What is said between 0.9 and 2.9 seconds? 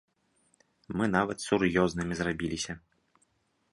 Мы нават сур'ёзнымі зрабіліся.